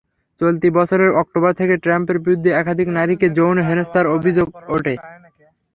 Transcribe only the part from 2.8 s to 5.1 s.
নারীকে যৌন হেনস্তার অভিযোগ ওঠে।